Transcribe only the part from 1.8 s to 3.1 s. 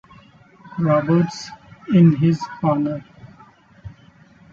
in his honour.